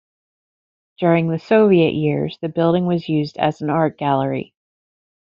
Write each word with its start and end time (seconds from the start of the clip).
During 0.97 1.27
the 1.29 1.37
Soviet 1.37 1.91
years, 1.93 2.39
the 2.41 2.49
building 2.49 2.87
was 2.87 3.07
used 3.07 3.37
as 3.37 3.61
an 3.61 3.69
art 3.69 3.99
gallery. 3.99 4.55